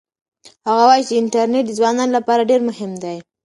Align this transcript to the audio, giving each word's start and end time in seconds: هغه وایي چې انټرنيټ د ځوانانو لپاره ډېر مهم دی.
هغه 0.67 0.83
وایي 0.89 1.03
چې 1.07 1.13
انټرنيټ 1.21 1.63
د 1.67 1.71
ځوانانو 1.79 2.15
لپاره 2.17 2.47
ډېر 2.51 2.61
مهم 2.69 2.91
دی. 3.03 3.17